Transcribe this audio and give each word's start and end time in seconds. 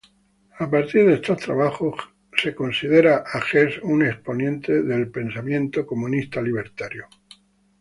A 0.57 0.67
partir 0.67 1.05
de 1.05 1.13
estos 1.13 1.37
trabajos 1.37 1.93
Hess 2.31 2.45
es 2.47 2.55
considerado 2.55 3.23
un 3.83 4.03
exponente 4.03 4.81
del 4.81 5.11
libertarismo 5.13 6.07
de 6.09 6.17
izquierda. 6.19 7.07